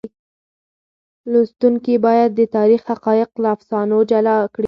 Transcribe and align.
لوستونکي 1.31 1.95
باید 2.05 2.29
د 2.35 2.41
تاریخ 2.55 2.81
حقایق 2.91 3.31
له 3.43 3.47
افسانو 3.55 3.97
جلا 4.11 4.35
کړي. 4.53 4.59